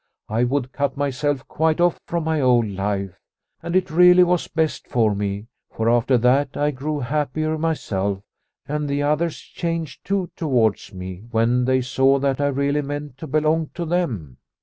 I 0.29 0.45
would 0.45 0.71
cut 0.71 0.97
myself 0.97 1.47
quite 1.47 1.79
off 1.79 1.99
from 2.07 2.23
my 2.23 2.41
old 2.41 2.65
life. 2.65 3.19
And 3.61 3.75
it 3.75 3.91
really 3.91 4.23
was 4.23 4.47
best 4.47 4.87
for 4.87 5.13
me, 5.13 5.45
for 5.71 5.87
after 5.91 6.17
that 6.17 6.57
I 6.57 6.71
grew 6.71 7.01
happier 7.01 7.55
myself 7.59 8.23
and 8.67 8.89
the 8.89 9.03
others 9.03 9.37
changed 9.37 10.03
too 10.03 10.31
towards 10.35 10.91
me 10.91 11.25
when 11.29 11.65
they 11.65 11.81
saw 11.81 12.17
that 12.17 12.41
I 12.41 12.47
really 12.47 12.81
meant 12.81 13.19
to 13.19 13.27
belong 13.27 13.69
to 13.75 13.85
them. 13.85 14.37